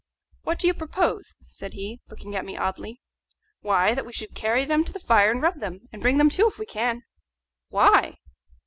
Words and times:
"What 0.41 0.57
do 0.57 0.65
you 0.65 0.73
propose?" 0.73 1.37
said 1.41 1.73
he, 1.73 2.01
looking 2.09 2.35
at 2.35 2.43
me 2.43 2.57
oddly. 2.57 2.99
"Why, 3.59 3.93
that 3.93 4.03
we 4.03 4.11
should 4.13 4.33
carry 4.33 4.65
them 4.65 4.83
to 4.83 4.91
the 4.91 4.99
fire 4.99 5.29
and 5.29 5.43
rub 5.43 5.59
them, 5.59 5.81
and 5.93 6.01
bring 6.01 6.17
them 6.17 6.31
to 6.31 6.47
if 6.47 6.57
we 6.57 6.65
can." 6.65 7.03
"Why?" 7.69 8.17